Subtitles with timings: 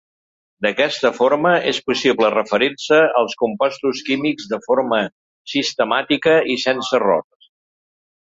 [0.65, 5.01] D'aquesta forma, és possible referir-se als compostos químics de forma
[5.53, 7.51] sistemàtica i sense errors.